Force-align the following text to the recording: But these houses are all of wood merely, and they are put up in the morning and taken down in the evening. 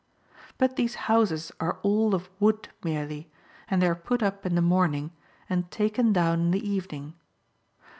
But 0.57 0.77
these 0.77 0.95
houses 1.05 1.51
are 1.59 1.77
all 1.83 2.15
of 2.15 2.27
wood 2.39 2.69
merely, 2.83 3.29
and 3.67 3.79
they 3.83 3.87
are 3.87 3.93
put 3.93 4.23
up 4.23 4.47
in 4.47 4.55
the 4.55 4.59
morning 4.63 5.11
and 5.47 5.69
taken 5.69 6.11
down 6.11 6.39
in 6.39 6.49
the 6.49 6.67
evening. 6.67 7.13